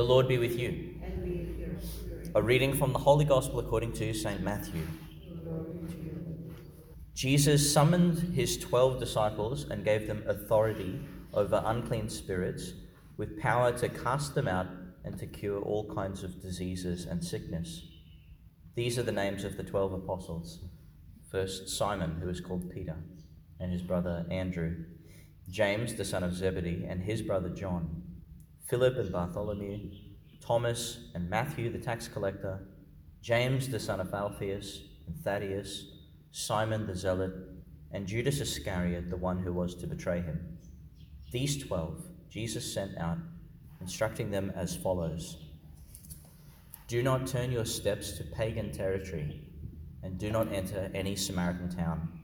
[0.00, 0.94] The Lord be with you.
[0.98, 2.30] with.
[2.34, 4.40] A reading from the Holy Gospel according to St.
[4.40, 4.80] Matthew.
[5.44, 6.54] Glory to you.
[7.14, 11.02] Jesus summoned his twelve disciples and gave them authority
[11.34, 12.72] over unclean spirits
[13.18, 14.68] with power to cast them out
[15.04, 17.82] and to cure all kinds of diseases and sickness.
[18.76, 20.64] These are the names of the twelve apostles.
[21.30, 22.96] First, Simon, who is called Peter,
[23.60, 24.76] and his brother Andrew,
[25.50, 28.09] James, the son of Zebedee, and his brother John,
[28.70, 29.90] Philip and Bartholomew,
[30.40, 32.60] Thomas and Matthew, the tax collector,
[33.20, 35.86] James, the son of Alphaeus, and Thaddeus,
[36.30, 37.32] Simon the zealot,
[37.90, 40.56] and Judas Iscariot, the one who was to betray him.
[41.32, 43.18] These twelve Jesus sent out,
[43.80, 45.38] instructing them as follows
[46.86, 49.42] Do not turn your steps to pagan territory,
[50.04, 52.20] and do not enter any Samaritan town.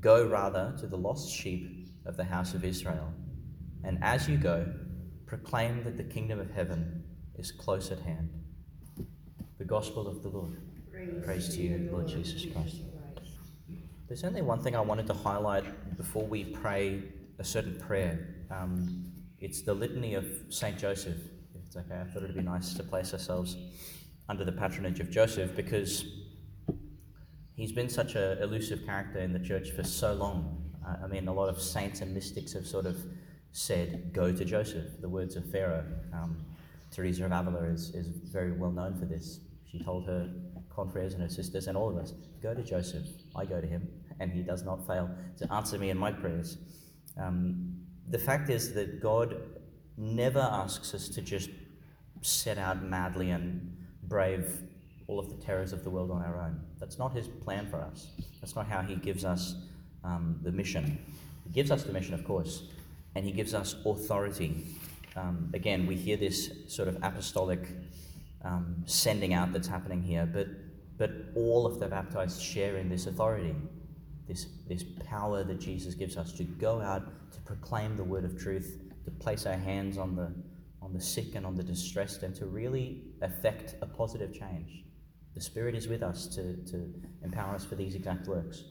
[0.00, 3.12] Go rather to the lost sheep of the house of Israel.
[3.82, 4.72] And as you go,
[5.32, 7.02] proclaim that the kingdom of heaven
[7.38, 8.28] is close at hand.
[9.56, 10.60] The gospel of the Lord.
[11.24, 12.82] Praise to you, Lord Jesus Christ.
[14.08, 17.04] There's only one thing I wanted to highlight before we pray
[17.38, 18.44] a certain prayer.
[18.50, 21.16] Um, it's the litany of Saint Joseph.
[21.54, 23.56] If it's okay, I thought it'd be nice to place ourselves
[24.28, 26.04] under the patronage of Joseph because
[27.56, 30.70] he's been such an elusive character in the church for so long.
[30.86, 32.98] Uh, I mean, a lot of saints and mystics have sort of
[33.52, 35.84] said, "Go to Joseph." The words of Pharaoh.
[36.12, 36.44] Um,
[36.90, 39.40] Teresa of Avila is, is very well known for this.
[39.70, 40.30] She told her
[40.74, 43.06] confreres and her sisters and all of us, "Go to Joseph.
[43.34, 43.88] I go to him,
[44.20, 46.58] and he does not fail to answer me in my prayers."
[47.16, 47.76] Um,
[48.08, 49.36] the fact is that God
[49.96, 51.50] never asks us to just
[52.22, 54.62] set out madly and brave
[55.06, 56.60] all of the terrors of the world on our own.
[56.78, 58.08] That's not His plan for us.
[58.40, 59.56] That's not how He gives us
[60.04, 60.98] um, the mission.
[61.44, 62.64] He gives us the mission, of course,
[63.14, 64.66] and He gives us authority.
[65.16, 67.68] Um, again, we hear this sort of apostolic
[68.44, 70.48] um, sending out that's happening here, but
[70.98, 73.56] but all of the baptized share in this authority
[74.26, 78.38] this, this power that Jesus gives us to go out to proclaim the word of
[78.38, 80.32] truth, to place our hands on the,
[80.80, 84.84] on the sick and on the distressed, and to really effect a positive change.
[85.34, 88.64] The Spirit is with us to, to empower us for these exact works.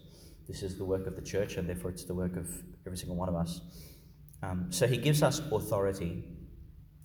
[0.47, 2.47] This is the work of the church, and therefore it's the work of
[2.85, 3.61] every single one of us.
[4.43, 6.23] Um, so He gives us authority.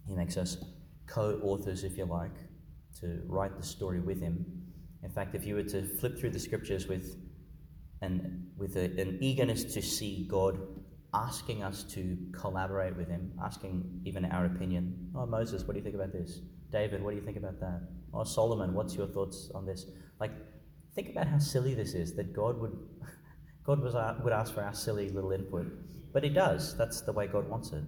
[0.06, 0.56] He makes us
[1.06, 2.34] co authors, if you like,
[3.00, 4.44] to write the story with Him.
[5.02, 7.16] In fact, if you were to flip through the scriptures with
[8.02, 10.58] and with a, an eagerness to see God
[11.14, 15.10] asking us to collaborate with Him, asking even our opinion.
[15.14, 16.40] Oh, Moses, what do you think about this?
[16.70, 17.88] David, what do you think about that?
[18.12, 19.86] Oh, Solomon, what's your thoughts on this?
[20.20, 20.32] Like,
[20.94, 22.76] think about how silly this is that God would,
[23.64, 25.66] God was, uh, would ask for our silly little input,
[26.16, 26.74] but He does.
[26.78, 27.84] That's the way God wants it.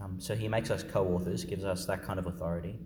[0.00, 2.78] Um, so He makes us co-authors, gives us that kind of authority,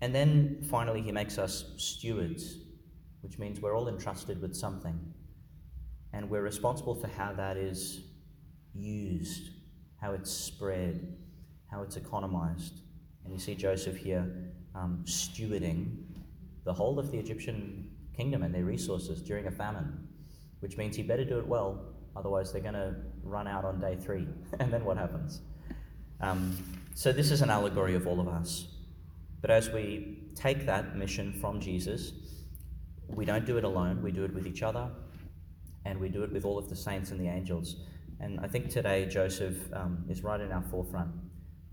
[0.00, 2.56] and then finally He makes us stewards,
[3.20, 4.98] which means we're all entrusted with something
[6.12, 8.06] and we're responsible for how that is
[8.74, 9.50] used,
[10.00, 11.16] how it's spread,
[11.70, 12.80] how it's economized.
[13.22, 15.94] And you see Joseph here um, stewarding
[16.64, 20.08] the whole of the Egyptian kingdom and their resources during a famine,
[20.58, 23.96] which means he better do it well, otherwise, they're going to run out on day
[23.96, 24.26] three.
[24.60, 25.40] and then what happens?
[26.20, 26.56] Um,
[26.94, 28.68] so, this is an allegory of all of us.
[29.40, 32.12] But as we take that mission from Jesus,
[33.08, 34.90] we don't do it alone, we do it with each other,
[35.84, 37.76] and we do it with all of the saints and the angels.
[38.20, 41.10] And I think today Joseph um, is right in our forefront.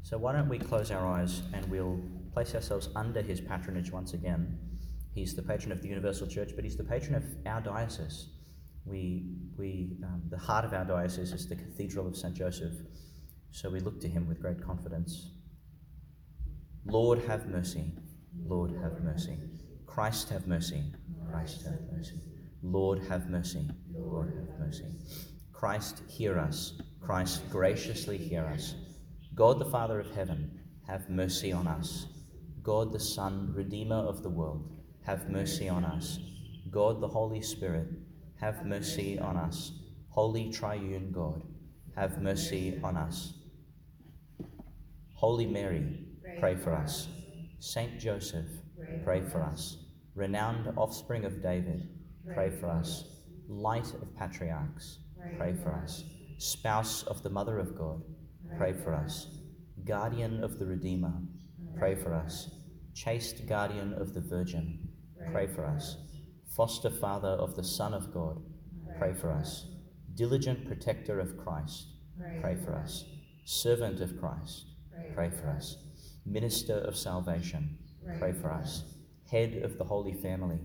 [0.04, 2.00] So why don't we close our eyes and we'll
[2.34, 4.58] place ourselves under his patronage once again.
[5.14, 8.28] He's the patron of the Universal Church, but he's the patron of our diocese.
[8.88, 9.26] We,
[9.58, 12.34] we, um, the heart of our diocese is the Cathedral of St.
[12.34, 12.74] Joseph.
[13.52, 15.32] So we look to him with great confidence.
[16.86, 17.92] Lord, have mercy.
[18.46, 19.38] Lord, have mercy.
[19.86, 20.84] Christ, have mercy.
[21.30, 22.20] Christ, have mercy.
[22.64, 23.68] Lord, have mercy.
[23.94, 24.86] Lord, have mercy.
[25.52, 26.80] Christ, hear us.
[27.02, 28.76] Christ, graciously hear us.
[29.36, 32.08] God, the Father of heaven, have mercy on us.
[32.64, 34.70] God, the Son, Redeemer of the world,
[35.04, 36.20] have mercy on us.
[36.70, 37.88] God, the Holy Spirit,
[38.40, 39.72] have mercy on us.
[40.10, 41.42] Holy Triune God,
[41.96, 43.34] have mercy on us.
[45.14, 46.06] Holy Mary,
[46.40, 47.08] pray for us.
[47.60, 48.48] Saint Joseph,
[49.04, 49.78] pray for us.
[50.16, 51.90] Renowned offspring of David,
[52.34, 53.06] pray for us.
[53.48, 55.00] Light of patriarchs,
[55.38, 56.04] pray for us.
[56.38, 58.02] Spouse of the Mother of God,
[58.58, 59.28] pray for us.
[59.86, 61.14] Guardian of the Redeemer,
[61.78, 62.50] pray for us.
[62.94, 64.88] Chaste guardian of the Virgin,
[65.32, 65.98] pray for us.
[66.58, 68.42] Foster father of the Son of God,
[68.98, 69.68] pray for us.
[70.16, 71.86] Diligent protector of Christ,
[72.42, 73.06] pray for us.
[73.46, 74.66] Servant of Christ,
[75.14, 75.78] pray for us.
[76.26, 77.78] Minister of salvation,
[78.18, 78.86] pray for us.
[79.30, 80.58] Head of the Holy Family,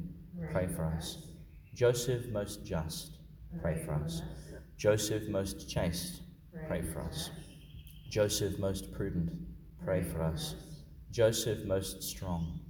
[0.51, 1.27] pray for us.
[1.75, 3.19] Joseph most just,
[3.61, 4.23] pray for us.
[4.79, 6.23] Joseph most chaste,
[6.69, 7.29] pray for us.
[8.09, 9.31] Joseph most prudent,
[9.85, 10.55] pray for us.
[11.11, 12.61] Joseph most strong,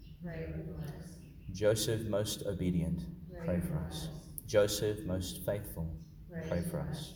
[1.52, 3.02] Joseph most obedient,
[3.44, 4.08] pray for us.
[4.46, 5.94] Joseph most faithful,
[6.48, 7.14] pray for us.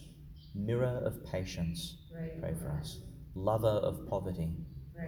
[0.54, 1.96] Mirror of patience,
[2.40, 2.98] pray for us.
[3.34, 4.50] Lover of poverty,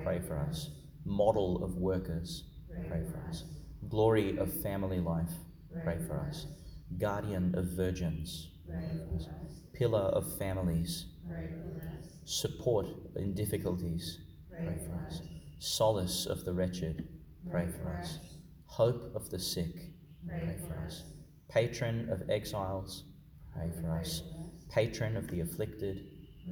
[0.02, 0.70] pray for us.
[1.04, 2.44] Model of workers,
[2.88, 3.44] pray for us.
[3.88, 5.32] Glory of family life,
[5.84, 6.46] pray for us.
[6.98, 9.28] Guardian of virgins, us.
[9.74, 11.06] Pillar of families,
[12.24, 12.86] support
[13.16, 14.20] in difficulties,
[14.50, 15.20] pray for us.
[15.58, 17.06] Solace of the wretched,
[17.50, 18.18] pray for us.
[18.68, 19.74] Hope of the sick,
[20.26, 21.02] pray for us.
[21.48, 23.04] Patron of exiles,
[23.52, 24.22] pray for us.
[24.70, 26.06] Patron of the afflicted,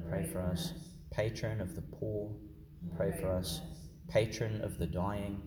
[0.09, 0.73] pray for us.
[1.11, 2.35] Patron of the poor,
[2.97, 3.61] pray for us.
[4.09, 5.41] Patron of the dying,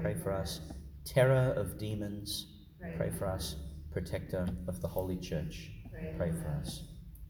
[0.00, 0.60] pray for us.
[1.04, 2.46] Terror of demons,
[2.96, 3.56] pray for us.
[3.92, 5.70] Protector of the Holy Church,
[6.16, 6.82] pray for us.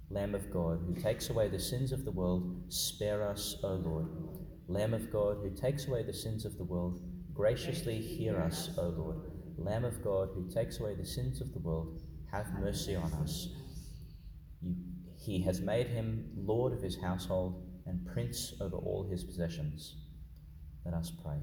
[0.09, 4.07] Lamb of God, who takes away the sins of the world, spare us, O Lord.
[4.69, 7.01] Lamb of God, who takes away the sins of the world,
[7.37, 9.19] graciously hear us, O Lord.
[9.59, 12.01] Lamb of God, who takes away the sins of the world,
[12.33, 13.49] have mercy on us.
[14.63, 14.75] You,
[15.19, 19.97] he has made him Lord of his household and Prince over all his possessions.
[20.85, 21.39] Let us pray.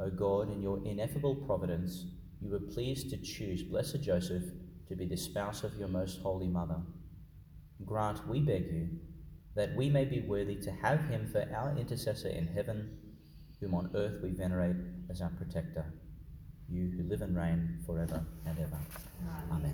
[0.00, 2.06] O God, in your ineffable providence,
[2.40, 4.44] you were pleased to choose Blessed Joseph
[4.88, 6.80] to be the spouse of your most holy mother.
[7.84, 8.88] Grant, we beg you,
[9.56, 12.98] that we may be worthy to have him for our intercessor in heaven,
[13.64, 14.76] whom on earth we venerate
[15.10, 15.86] as our protector,
[16.68, 18.78] you who live and reign forever and ever.
[19.50, 19.62] Amen.